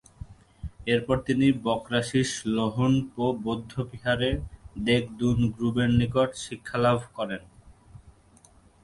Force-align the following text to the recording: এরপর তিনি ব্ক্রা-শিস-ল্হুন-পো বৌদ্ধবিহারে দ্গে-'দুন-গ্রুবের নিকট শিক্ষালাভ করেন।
এরপর 0.87 1.17
তিনি 1.27 1.47
ব্ক্রা-শিস-ল্হুন-পো 1.65 3.25
বৌদ্ধবিহারে 3.43 4.31
দ্গে-'দুন-গ্রুবের 4.77 5.89
নিকট 5.99 6.29
শিক্ষালাভ 6.45 6.99
করেন। 7.17 7.41